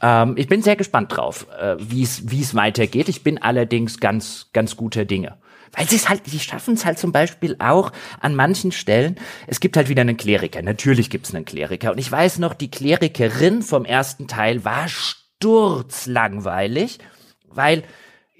[0.00, 3.10] Ähm, ich bin sehr gespannt drauf, äh, wie es wie es weitergeht.
[3.10, 5.36] Ich bin allerdings ganz, ganz guter Dinge
[5.72, 9.16] weil sie es halt, die schaffen es halt zum Beispiel auch an manchen Stellen.
[9.46, 10.62] Es gibt halt wieder einen Kleriker.
[10.62, 11.92] Natürlich gibt es einen Kleriker.
[11.92, 16.98] Und ich weiß noch, die Klerikerin vom ersten Teil war sturzlangweilig,
[17.48, 17.82] weil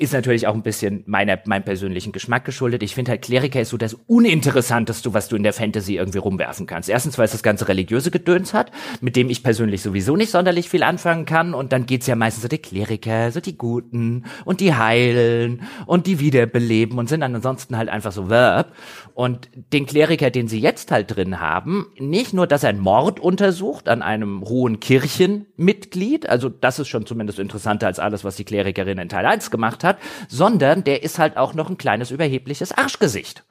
[0.03, 2.83] ist natürlich auch ein bisschen meiner, meinem persönlichen Geschmack geschuldet.
[2.83, 6.67] Ich finde halt, Kleriker ist so das Uninteressanteste, was du in der Fantasy irgendwie rumwerfen
[6.67, 6.89] kannst.
[6.89, 10.69] Erstens, weil es das ganze religiöse Gedöns hat, mit dem ich persönlich sowieso nicht sonderlich
[10.69, 11.55] viel anfangen kann.
[11.55, 16.09] Und dann geht's ja meistens so die Kleriker, so die Guten und die heilen und
[16.09, 18.73] die wiederbeleben und sind dann ansonsten halt einfach so Verb.
[19.15, 23.21] Und den Kleriker, den sie jetzt halt drin haben, nicht nur, dass er einen Mord
[23.21, 28.45] untersucht an einem hohen Kirchenmitglied, also das ist schon zumindest interessanter als alles, was die
[28.45, 29.92] Klerikerin in Teil 1 gemacht hat,
[30.29, 33.45] sondern der ist halt auch noch ein kleines überhebliches Arschgesicht.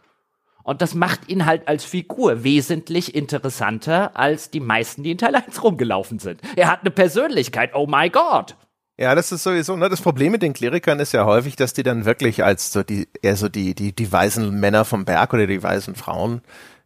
[0.64, 5.36] Und das macht ihn halt als Figur wesentlich interessanter als die meisten, die in Teil
[5.36, 6.40] 1 rumgelaufen sind.
[6.56, 8.56] Er hat eine Persönlichkeit, oh my God.
[8.98, 11.82] Ja, das ist sowieso, ne, das Problem mit den Klerikern ist ja häufig, dass die
[11.82, 15.48] dann wirklich als so die, eher so die, die, die weisen Männer vom Berg oder
[15.48, 16.42] die weisen Frauen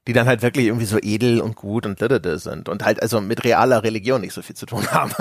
[0.07, 3.21] die dann halt wirklich irgendwie so edel und gut und dödödö sind und halt also
[3.21, 5.11] mit realer Religion nicht so viel zu tun haben.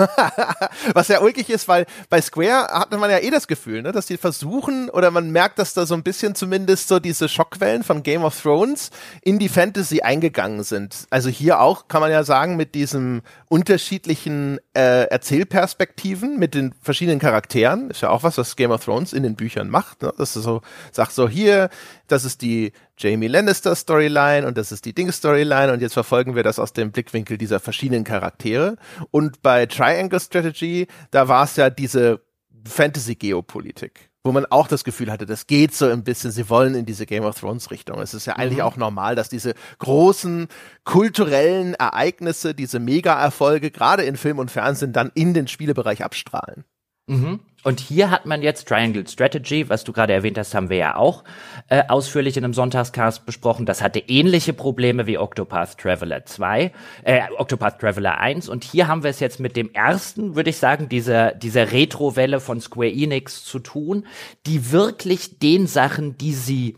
[0.93, 4.05] Was ja ulkig ist, weil bei Square hatte man ja eh das Gefühl, ne, dass
[4.05, 8.03] die versuchen oder man merkt, dass da so ein bisschen zumindest so diese Schockwellen von
[8.03, 11.07] Game of Thrones in die Fantasy eingegangen sind.
[11.09, 17.19] Also hier auch kann man ja sagen mit diesem unterschiedlichen äh, Erzählperspektiven mit den verschiedenen
[17.19, 20.01] Charakteren ist ja auch was, was Game of Thrones in den Büchern macht.
[20.01, 20.13] Ne?
[20.17, 21.69] Das ist so sagt so hier,
[22.07, 26.35] das ist die Jamie Lannister Storyline und das ist die Dings Storyline und jetzt verfolgen
[26.35, 28.77] wir das aus dem Blickwinkel dieser verschiedenen Charaktere.
[29.11, 32.21] Und bei Triangle Strategy, da war es ja diese
[32.67, 36.85] Fantasy-Geopolitik, wo man auch das Gefühl hatte, das geht so ein bisschen, sie wollen in
[36.85, 38.01] diese Game of Thrones Richtung.
[38.01, 38.65] Es ist ja eigentlich mhm.
[38.65, 40.47] auch normal, dass diese großen
[40.83, 46.65] kulturellen Ereignisse, diese Mega-Erfolge, gerade in Film und Fernsehen, dann in den Spielebereich abstrahlen.
[47.07, 47.39] Mhm.
[47.63, 50.95] Und hier hat man jetzt Triangle Strategy, was du gerade erwähnt hast, haben wir ja
[50.97, 51.23] auch
[51.67, 53.65] äh, ausführlich in einem Sonntagscast besprochen.
[53.65, 56.71] Das hatte ähnliche Probleme wie Octopath Traveler 2,
[57.03, 58.49] äh, Octopath Traveler 1.
[58.49, 62.39] Und hier haben wir es jetzt mit dem ersten, würde ich sagen, dieser, dieser Retro-Welle
[62.39, 64.05] von Square Enix zu tun,
[64.45, 66.77] die wirklich den Sachen, die sie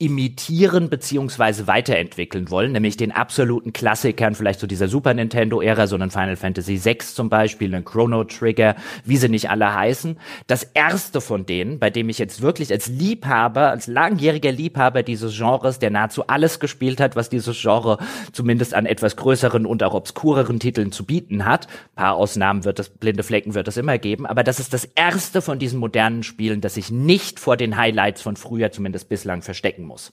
[0.00, 6.12] imitieren beziehungsweise weiterentwickeln wollen, nämlich den absoluten Klassikern, vielleicht so dieser Super Nintendo-Ära, so einen
[6.12, 10.16] Final Fantasy VI zum Beispiel, einen Chrono Trigger, wie sie nicht alle heißen.
[10.46, 15.36] Das erste von denen, bei dem ich jetzt wirklich als Liebhaber, als langjähriger Liebhaber dieses
[15.36, 17.98] Genres, der nahezu alles gespielt hat, was dieses Genre
[18.30, 21.66] zumindest an etwas größeren und auch obskureren Titeln zu bieten hat.
[21.96, 25.42] Paar Ausnahmen wird es, blinde Flecken wird es immer geben, aber das ist das erste
[25.42, 29.87] von diesen modernen Spielen, das sich nicht vor den Highlights von früher zumindest bislang verstecken
[29.88, 30.12] muss.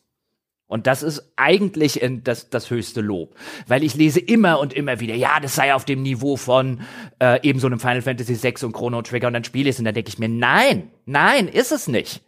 [0.68, 3.36] Und das ist eigentlich das, das höchste Lob.
[3.68, 6.82] Weil ich lese immer und immer wieder, ja, das sei auf dem Niveau von
[7.20, 9.80] äh, eben so einem Final Fantasy VI und Chrono Trigger und dann spiele ich es
[9.80, 12.24] und dann denke ich mir, nein, nein, ist es nicht.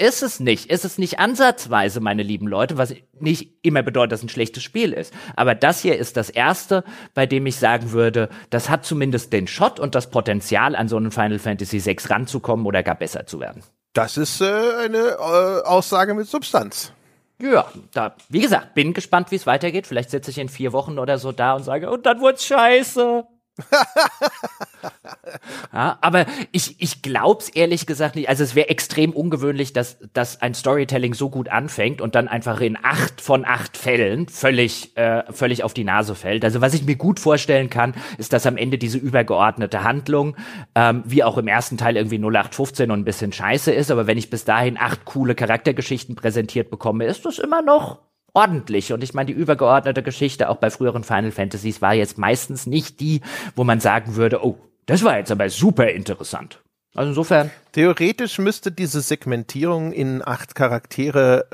[0.00, 0.70] Ist es nicht.
[0.70, 4.92] Ist es nicht ansatzweise, meine lieben Leute, was nicht immer bedeutet, dass ein schlechtes Spiel
[4.92, 5.12] ist.
[5.34, 6.84] Aber das hier ist das erste,
[7.14, 10.96] bei dem ich sagen würde, das hat zumindest den Shot und das Potenzial, an so
[10.96, 13.64] einen Final Fantasy VI ranzukommen oder gar besser zu werden.
[13.92, 16.92] Das ist äh, eine äh, Aussage mit Substanz.
[17.40, 19.86] Ja, da, wie gesagt, bin gespannt, wie es weitergeht.
[19.86, 23.24] Vielleicht sitze ich in vier Wochen oder so da und sage, und dann wird's scheiße.
[25.72, 28.28] ja, aber ich, ich glaub's ehrlich gesagt nicht.
[28.28, 32.60] Also es wäre extrem ungewöhnlich, dass, dass ein Storytelling so gut anfängt und dann einfach
[32.60, 36.44] in acht von acht Fällen völlig, äh, völlig auf die Nase fällt.
[36.44, 40.36] Also was ich mir gut vorstellen kann, ist, dass am Ende diese übergeordnete Handlung,
[40.74, 44.18] ähm, wie auch im ersten Teil irgendwie 0815 und ein bisschen scheiße ist, aber wenn
[44.18, 48.92] ich bis dahin acht coole Charaktergeschichten präsentiert bekomme, ist das immer noch ordentlich.
[48.92, 53.00] Und ich meine, die übergeordnete Geschichte auch bei früheren Final Fantasies war jetzt meistens nicht
[53.00, 53.20] die,
[53.56, 56.62] wo man sagen würde, oh, das war jetzt aber super interessant.
[56.94, 57.50] Also insofern.
[57.72, 61.46] Theoretisch müsste diese Segmentierung in acht Charaktere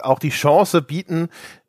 [0.00, 1.28] äh, auch die Chance bieten,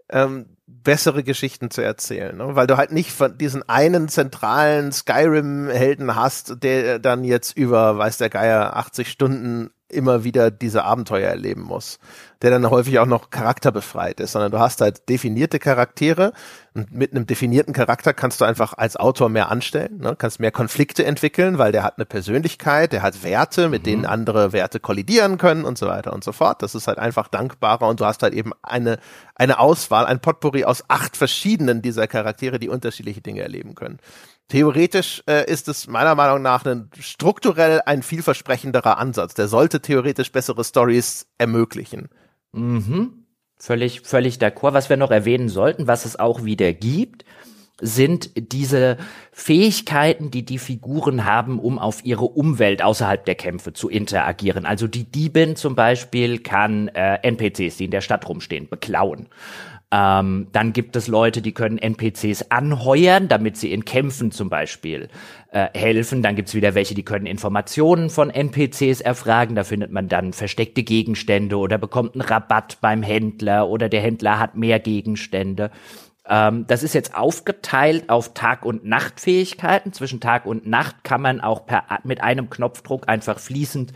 [0.10, 2.56] ähm, bessere Geschichten zu erzählen, ne?
[2.56, 8.18] weil du halt nicht von diesen einen zentralen Skyrim-Helden hast, der dann jetzt über, weiß
[8.18, 12.00] der Geier, 80 Stunden immer wieder diese Abenteuer erleben muss,
[12.42, 16.34] der dann häufig auch noch charakterbefreit ist, sondern du hast halt definierte Charaktere
[16.74, 20.16] und mit einem definierten Charakter kannst du einfach als Autor mehr anstellen, ne?
[20.18, 23.86] kannst mehr Konflikte entwickeln, weil der hat eine Persönlichkeit, der hat Werte, mit mhm.
[23.86, 26.64] denen andere Werte kollidieren können und so weiter und so fort.
[26.64, 29.00] Das ist halt einfach dankbarer und du hast halt eben eine,
[29.36, 34.00] eine Auswahl, ein Potpourri aus acht verschiedenen dieser Charaktere, die unterschiedliche Dinge erleben können.
[34.52, 39.34] Theoretisch äh, ist es meiner Meinung nach ein, strukturell ein vielversprechenderer Ansatz.
[39.34, 42.10] Der sollte theoretisch bessere Stories ermöglichen.
[42.52, 43.28] Mhm.
[43.58, 44.74] Völlig, völlig d'accord.
[44.74, 47.24] Was wir noch erwähnen sollten, was es auch wieder gibt,
[47.80, 48.98] sind diese
[49.32, 54.66] Fähigkeiten, die die Figuren haben, um auf ihre Umwelt außerhalb der Kämpfe zu interagieren.
[54.66, 59.30] Also die Diebin zum Beispiel kann äh, NPCs, die in der Stadt rumstehen, beklauen.
[59.94, 65.10] Ähm, dann gibt es Leute, die können NPCs anheuern, damit sie in Kämpfen zum Beispiel
[65.52, 66.24] äh, helfen.
[66.24, 69.56] Dann gibt's wieder welche, die können Informationen von NPCs erfragen.
[69.56, 74.40] Da findet man dann versteckte Gegenstände oder bekommt einen Rabatt beim Händler oder der Händler
[74.40, 75.72] hat mehr Gegenstände.
[76.26, 79.92] Ähm, das ist jetzt aufgeteilt auf Tag- und Nachtfähigkeiten.
[79.92, 83.92] Zwischen Tag und Nacht kann man auch per, mit einem Knopfdruck einfach fließend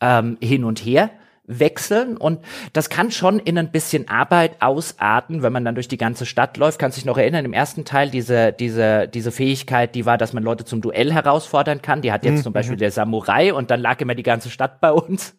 [0.00, 1.10] ähm, hin und her
[1.46, 2.40] wechseln und
[2.72, 6.56] das kann schon in ein bisschen Arbeit ausarten, wenn man dann durch die ganze Stadt
[6.56, 6.78] läuft.
[6.78, 10.42] Kannst dich noch erinnern, im ersten Teil diese, diese, diese Fähigkeit, die war, dass man
[10.42, 12.02] Leute zum Duell herausfordern kann.
[12.02, 12.42] Die hat jetzt mhm.
[12.42, 15.34] zum Beispiel der Samurai und dann lag immer die ganze Stadt bei uns.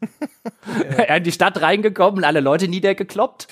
[0.65, 0.97] ja.
[0.97, 3.47] er in die Stadt reingekommen, alle Leute niedergekloppt.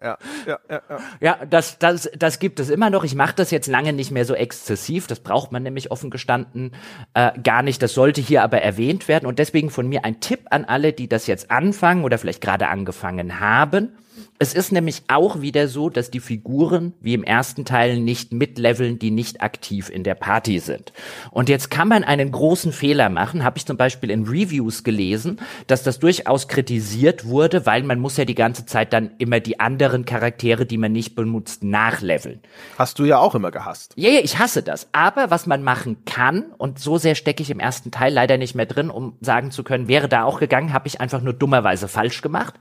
[0.00, 0.98] Ja, ja, ja, ja.
[1.20, 3.02] ja das, das, das gibt es immer noch.
[3.02, 5.06] Ich mache das jetzt lange nicht mehr so exzessiv.
[5.06, 6.72] Das braucht man nämlich offen gestanden
[7.14, 7.82] äh, gar nicht.
[7.82, 9.26] Das sollte hier aber erwähnt werden.
[9.26, 12.68] Und deswegen von mir ein Tipp an alle, die das jetzt anfangen oder vielleicht gerade
[12.68, 13.98] angefangen haben
[14.38, 18.98] es ist nämlich auch wieder so, dass die Figuren wie im ersten Teil nicht mitleveln,
[18.98, 20.92] die nicht aktiv in der Party sind.
[21.30, 25.40] Und jetzt kann man einen großen Fehler machen, habe ich zum Beispiel in Reviews gelesen,
[25.66, 29.60] dass das durchaus kritisiert wurde, weil man muss ja die ganze Zeit dann immer die
[29.60, 32.40] anderen Charaktere, die man nicht benutzt, nachleveln.
[32.78, 33.92] Hast du ja auch immer gehasst.
[33.96, 34.88] Ja, yeah, ich hasse das.
[34.92, 38.54] Aber was man machen kann, und so sehr stecke ich im ersten Teil leider nicht
[38.54, 41.88] mehr drin, um sagen zu können, wäre da auch gegangen, habe ich einfach nur dummerweise
[41.88, 42.54] falsch gemacht.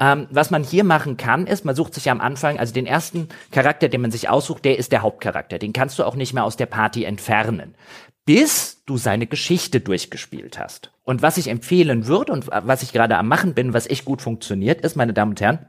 [0.00, 3.28] Ähm, was man hier machen kann, ist, man sucht sich am Anfang, also den ersten
[3.52, 5.60] Charakter, den man sich aussucht, der ist der Hauptcharakter.
[5.60, 7.76] Den kannst du auch nicht mehr aus der Party entfernen,
[8.24, 10.90] bis du seine Geschichte durchgespielt hast.
[11.04, 14.20] Und was ich empfehlen würde und was ich gerade am machen bin, was echt gut
[14.20, 15.68] funktioniert, ist, meine Damen und Herren,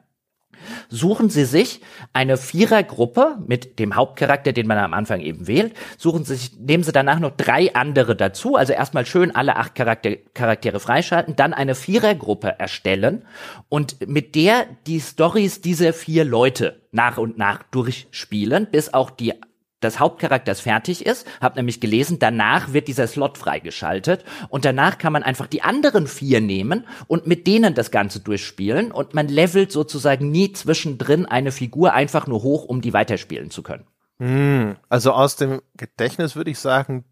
[0.90, 1.82] Suchen Sie sich
[2.14, 5.74] eine Vierergruppe mit dem Hauptcharakter, den man am Anfang eben wählt.
[5.98, 8.56] Suchen Sie sich, nehmen Sie danach noch drei andere dazu.
[8.56, 13.26] Also erstmal schön alle acht Charakter Charaktere freischalten, dann eine Vierergruppe erstellen
[13.68, 19.34] und mit der die Stories dieser vier Leute nach und nach durchspielen, bis auch die
[19.82, 25.14] des Hauptcharakters fertig ist, habe nämlich gelesen, danach wird dieser Slot freigeschaltet und danach kann
[25.14, 29.72] man einfach die anderen vier nehmen und mit denen das Ganze durchspielen und man levelt
[29.72, 33.86] sozusagen nie zwischendrin eine Figur einfach nur hoch, um die weiterspielen zu können.
[34.20, 37.06] Hm, also aus dem Gedächtnis würde ich sagen,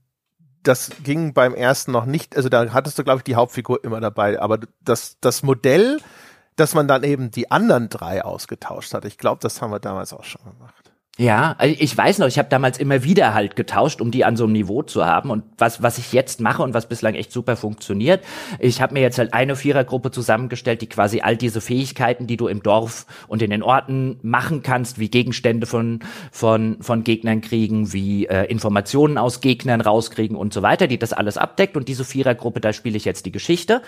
[0.63, 4.01] das ging beim ersten noch nicht, also da hattest du, glaube ich, die Hauptfigur immer
[4.01, 5.99] dabei, aber das, das Modell,
[6.57, 10.11] dass man dann eben die anderen drei ausgetauscht hat, ich glaube, das haben wir damals
[10.11, 10.91] auch schon gemacht.
[11.19, 14.37] Ja, also ich weiß noch, ich habe damals immer wieder halt getauscht, um die an
[14.37, 15.31] so einem Niveau zu haben.
[15.31, 18.23] Und was, was ich jetzt mache und was bislang echt super funktioniert,
[18.59, 22.47] ich habe mir jetzt halt eine Vierergruppe zusammengestellt, die quasi all diese Fähigkeiten, die du
[22.47, 26.01] im Dorf und in den Orten machen kannst, wie Gegenstände von,
[26.31, 31.13] von, von Gegnern kriegen, wie äh, Informationen aus Gegnern rauskriegen und so weiter, die das
[31.13, 31.75] alles abdeckt.
[31.77, 33.81] Und diese Vierergruppe, da spiele ich jetzt die Geschichte,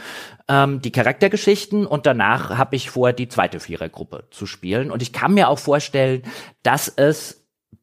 [0.47, 4.89] ähm, die Charaktergeschichten und danach habe ich vor, die zweite Vierergruppe zu spielen.
[4.89, 6.23] Und ich kann mir auch vorstellen,
[6.63, 7.18] dass es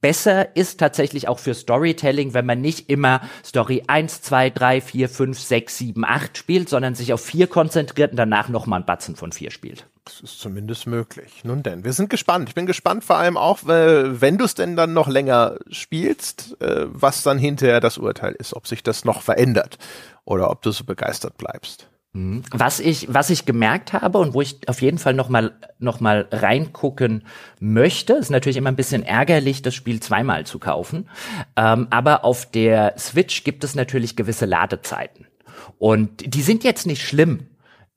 [0.00, 5.08] besser ist tatsächlich auch für Storytelling, wenn man nicht immer Story 1, 2, 3, 4,
[5.08, 9.16] 5, 6, 7, 8 spielt, sondern sich auf vier konzentriert und danach nochmal ein Batzen
[9.16, 9.86] von vier spielt.
[10.04, 11.42] Das ist zumindest möglich.
[11.42, 12.48] Nun denn, wir sind gespannt.
[12.48, 16.60] Ich bin gespannt vor allem auch, äh, wenn du es denn dann noch länger spielst,
[16.60, 19.78] äh, was dann hinterher das Urteil ist, ob sich das noch verändert
[20.24, 21.88] oder ob du so begeistert bleibst.
[22.50, 26.00] Was ich, was ich gemerkt habe und wo ich auf jeden Fall noch mal, noch
[26.00, 27.24] mal reingucken
[27.60, 31.08] möchte, ist natürlich immer ein bisschen ärgerlich, das Spiel zweimal zu kaufen.
[31.56, 35.26] Ähm, aber auf der Switch gibt es natürlich gewisse Ladezeiten.
[35.78, 37.48] Und die sind jetzt nicht schlimm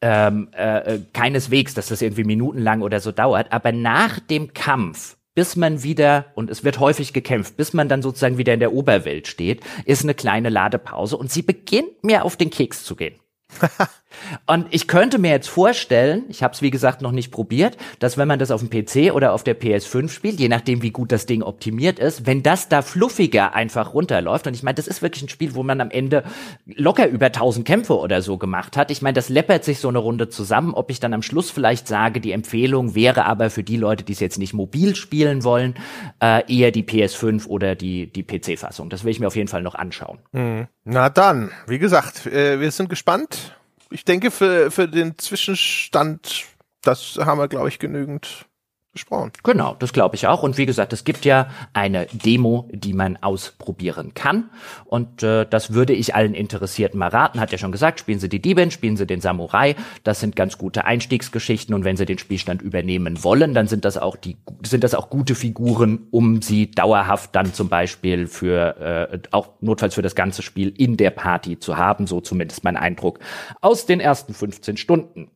[0.02, 5.18] ähm, äh, äh, keineswegs, dass das irgendwie minutenlang oder so dauert, aber nach dem Kampf
[5.36, 8.74] bis man wieder, und es wird häufig gekämpft, bis man dann sozusagen wieder in der
[8.74, 13.16] Oberwelt steht, ist eine kleine Ladepause und sie beginnt mir auf den Keks zu gehen.
[14.46, 18.18] Und ich könnte mir jetzt vorstellen, ich habe es wie gesagt noch nicht probiert, dass
[18.18, 21.12] wenn man das auf dem PC oder auf der PS5 spielt, je nachdem wie gut
[21.12, 25.02] das Ding optimiert ist, wenn das da fluffiger einfach runterläuft und ich meine, das ist
[25.02, 26.24] wirklich ein Spiel, wo man am Ende
[26.66, 28.92] locker über 1000 Kämpfe oder so gemacht hat.
[28.92, 31.88] Ich meine, das läppert sich so eine Runde zusammen, ob ich dann am Schluss vielleicht
[31.88, 35.76] sage, die Empfehlung wäre aber für die Leute, die es jetzt nicht mobil spielen wollen,
[36.22, 38.90] äh, eher die PS5 oder die die PC-Fassung.
[38.90, 40.20] Das will ich mir auf jeden Fall noch anschauen.
[40.32, 40.68] Mhm.
[40.84, 43.39] Na dann, wie gesagt, äh, wir sind gespannt
[43.92, 46.46] ich denke, für, für den Zwischenstand,
[46.82, 48.49] das haben wir, glaube ich, genügend
[48.92, 49.32] besprochen.
[49.44, 50.44] Genau, das glaube ich auch.
[50.44, 54.50] Und wie gesagt, es gibt ja eine Demo, die man ausprobieren kann.
[54.86, 57.40] Und äh, das würde ich allen Interessierten mal raten.
[57.40, 59.76] Hat ja schon gesagt, spielen Sie die Diebin, spielen Sie den Samurai.
[60.04, 61.76] Das sind ganz gute Einstiegsgeschichten.
[61.76, 65.10] Und wenn Sie den Spielstand übernehmen wollen, dann sind das auch die sind das auch
[65.10, 70.42] gute Figuren, um sie dauerhaft dann zum Beispiel für äh, auch notfalls für das ganze
[70.42, 72.08] Spiel in der Party zu haben.
[72.08, 73.20] So zumindest mein Eindruck
[73.62, 75.32] aus den ersten 15 Stunden.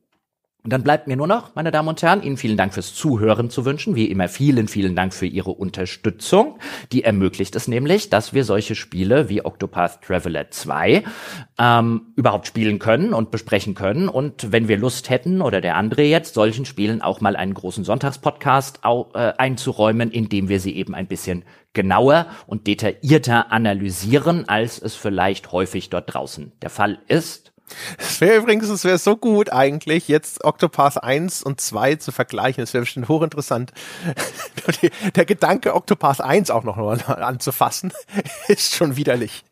[0.64, 3.50] Und dann bleibt mir nur noch, meine Damen und Herren, Ihnen vielen Dank fürs Zuhören
[3.50, 3.96] zu wünschen.
[3.96, 6.58] Wie immer vielen, vielen Dank für Ihre Unterstützung.
[6.94, 11.04] Die ermöglicht es nämlich, dass wir solche Spiele wie Octopath Traveler 2
[11.60, 14.08] ähm, überhaupt spielen können und besprechen können.
[14.08, 17.84] Und wenn wir Lust hätten, oder der André jetzt, solchen Spielen auch mal einen großen
[17.84, 24.82] Sonntagspodcast äh, einzuräumen, in dem wir sie eben ein bisschen genauer und detaillierter analysieren, als
[24.82, 27.53] es vielleicht häufig dort draußen der Fall ist.
[27.98, 32.64] Es wäre übrigens, es wäre so gut eigentlich, jetzt Octopath 1 und 2 zu vergleichen.
[32.64, 33.72] Es wäre bestimmt hochinteressant.
[35.16, 37.94] Der Gedanke, Octopath 1 auch noch mal anzufassen,
[38.48, 39.44] ist schon widerlich.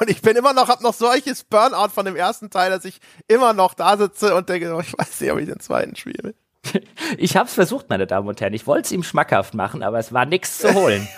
[0.00, 3.00] und ich bin immer noch, hab noch solches Burnout von dem ersten Teil, dass ich
[3.26, 6.34] immer noch da sitze und denke, oh, ich weiß nicht, ob ich den zweiten spiele.
[7.16, 8.52] Ich hab's versucht, meine Damen und Herren.
[8.52, 11.08] Ich wollte es ihm schmackhaft machen, aber es war nichts zu holen.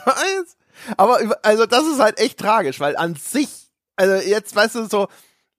[0.96, 3.48] aber also das ist halt echt tragisch, weil an sich,
[3.96, 5.08] also jetzt weißt du so,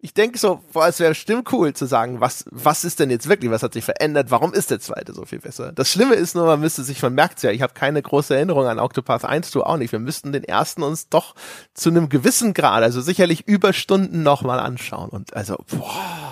[0.03, 3.29] ich denke so, boah, es wäre bestimmt cool zu sagen, was, was ist denn jetzt
[3.29, 5.71] wirklich, was hat sich verändert, warum ist der zweite so viel besser?
[5.73, 8.65] Das Schlimme ist nur, man müsste sich, man merkt ja, ich habe keine große Erinnerung
[8.65, 9.91] an Octopath 1, du auch nicht.
[9.91, 11.35] Wir müssten den ersten uns doch
[11.75, 15.09] zu einem gewissen Grad, also sicherlich über Stunden nochmal anschauen.
[15.09, 16.30] Und also, boah.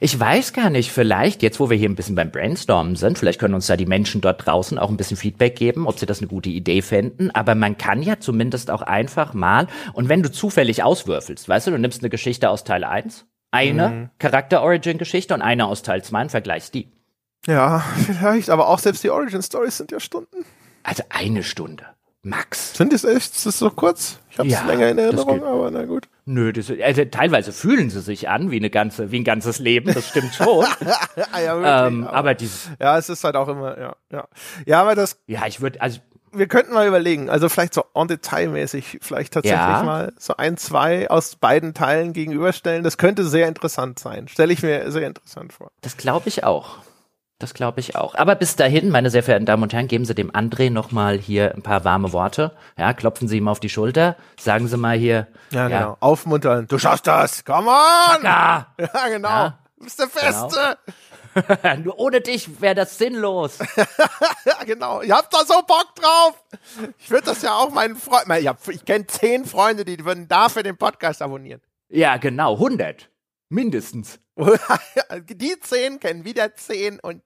[0.00, 3.38] Ich weiß gar nicht, vielleicht, jetzt wo wir hier ein bisschen beim Brainstormen sind, vielleicht
[3.38, 6.18] können uns da die Menschen dort draußen auch ein bisschen Feedback geben, ob sie das
[6.18, 7.30] eine gute Idee fänden.
[7.30, 11.70] Aber man kann ja zumindest auch einfach mal, und wenn du zufällig auswürfelst, weißt du,
[11.72, 14.10] du nimmst eine Geschichte aus Teil 1, eine mhm.
[14.18, 16.90] Charakter-Origin-Geschichte und eine aus Teil 2 und vergleichst die.
[17.46, 20.44] Ja, vielleicht, aber auch selbst die Origin-Stories sind ja Stunden.
[20.82, 21.84] Also eine Stunde.
[22.24, 22.74] Max.
[22.74, 23.34] Sind das echt?
[23.34, 24.18] Ist das so kurz?
[24.30, 26.08] Ich habe es ja, länger in Erinnerung, aber na gut.
[26.24, 29.92] Nö, das, also teilweise fühlen sie sich an wie eine ganze, wie ein ganzes Leben.
[29.92, 30.64] Das stimmt schon.
[31.16, 32.70] ja, wirklich, ähm, aber, aber dieses.
[32.80, 34.26] Ja, es ist halt auch immer, ja, ja.
[34.64, 35.20] Ja, aber das.
[35.26, 36.00] Ja, ich würde, also
[36.32, 39.82] wir könnten mal überlegen, also vielleicht so on detail mäßig, vielleicht tatsächlich ja.
[39.82, 42.82] mal so ein, zwei aus beiden Teilen gegenüberstellen.
[42.82, 44.28] Das könnte sehr interessant sein.
[44.28, 45.70] Stelle ich mir sehr interessant vor.
[45.82, 46.78] Das glaube ich auch.
[47.44, 48.14] Das glaube ich auch.
[48.14, 51.18] Aber bis dahin, meine sehr verehrten Damen und Herren, geben Sie dem André noch mal
[51.18, 52.52] hier ein paar warme Worte.
[52.78, 54.16] Ja, klopfen Sie ihm auf die Schulter.
[54.40, 55.26] Sagen Sie mal hier.
[55.50, 55.78] Ja, ja.
[55.80, 55.96] genau.
[56.00, 56.66] Aufmuntern.
[56.66, 57.44] Du schaffst das.
[57.44, 58.22] Come on!
[58.22, 58.68] Chaka.
[58.78, 59.28] Ja, genau.
[59.28, 59.58] Ja.
[59.76, 60.78] Du bist der Feste.
[61.34, 61.76] Genau.
[61.84, 63.58] Nur ohne dich wäre das sinnlos.
[64.46, 65.02] ja, genau.
[65.02, 66.42] Ich hab da so Bock drauf.
[66.98, 70.62] Ich würde das ja auch meinen Freunden, ich, ich kenne zehn Freunde, die würden dafür
[70.62, 71.60] den Podcast abonnieren.
[71.90, 72.54] Ja, genau.
[72.54, 73.10] 100.
[73.50, 74.18] Mindestens.
[75.28, 77.20] die zehn kennen wieder zehn und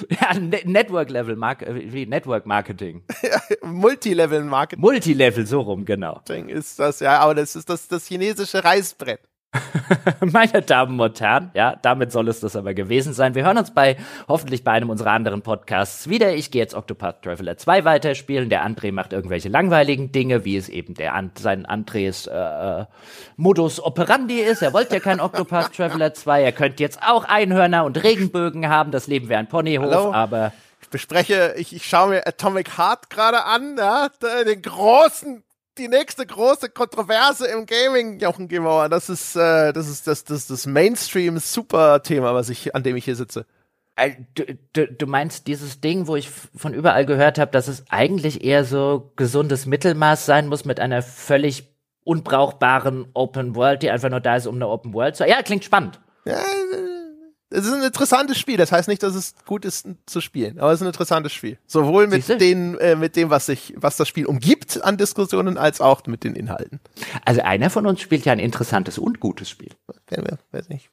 [0.20, 3.02] ja, ne Network Level Mark äh, wie Network Marketing.
[3.62, 4.80] Multilevel Marketing.
[4.80, 6.20] Multilevel so rum, genau.
[6.48, 9.20] Ist das ja, aber das ist das das chinesische Reißbrett.
[10.20, 13.34] Meine Damen und Herren, ja, damit soll es das aber gewesen sein.
[13.34, 13.96] Wir hören uns bei,
[14.28, 16.34] hoffentlich bei einem unserer anderen Podcasts wieder.
[16.34, 18.48] Ich gehe jetzt Octopath Traveler 2 weiterspielen.
[18.48, 22.86] Der André macht irgendwelche langweiligen Dinge, wie es eben der sein Andres äh, äh,
[23.36, 24.62] Modus operandi ist.
[24.62, 26.42] Er wollte ja kein Octopath Traveler 2.
[26.42, 28.90] Er könnte jetzt auch Einhörner und Regenbögen haben.
[28.90, 30.12] Das leben wir an Ponyhof, Hallo?
[30.14, 34.08] aber ich bespreche, ich, ich schaue mir Atomic Heart gerade an, ja,
[34.46, 35.44] den großen
[35.78, 38.88] die nächste große Kontroverse im Gaming, Jochen Gemauer.
[38.88, 43.16] Das ist, äh, das ist das, das, das Mainstream-Super-Thema, was ich, an dem ich hier
[43.16, 43.46] sitze.
[43.96, 47.84] Äh, du, du, du meinst dieses Ding, wo ich von überall gehört habe, dass es
[47.90, 51.68] eigentlich eher so gesundes Mittelmaß sein muss mit einer völlig
[52.04, 55.26] unbrauchbaren Open World, die einfach nur da ist, um eine Open World zu.
[55.26, 56.00] Ja, klingt spannend.
[56.24, 56.42] Ja,
[57.52, 58.56] es ist ein interessantes Spiel.
[58.56, 61.58] Das heißt nicht, dass es gut ist zu spielen, aber es ist ein interessantes Spiel.
[61.66, 65.80] Sowohl mit den, äh, mit dem, was sich, was das Spiel umgibt an Diskussionen, als
[65.80, 66.80] auch mit den Inhalten.
[67.24, 69.70] Also einer von uns spielt ja ein interessantes und gutes Spiel.
[70.06, 70.90] Kennen wir, weiß nicht.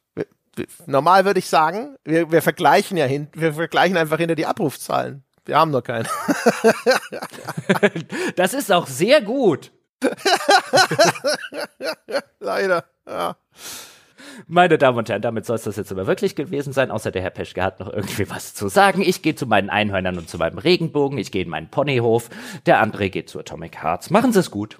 [0.86, 5.24] Normal würde ich sagen, wir, wir vergleichen ja hin, wir vergleichen einfach hinter die Abrufzahlen.
[5.44, 6.06] Wir haben noch keinen.
[8.36, 9.72] das ist auch sehr gut.
[12.40, 13.36] Leider, ja.
[14.46, 17.22] Meine Damen und Herren, damit soll es das jetzt aber wirklich gewesen sein, außer der
[17.22, 19.02] Herr Peschke hat noch irgendwie was zu sagen.
[19.02, 22.30] Ich gehe zu meinen Einhörnern und zu meinem Regenbogen, ich gehe in meinen Ponyhof,
[22.66, 24.10] der andere geht zu Atomic Hearts.
[24.10, 24.78] Machen Sie es gut.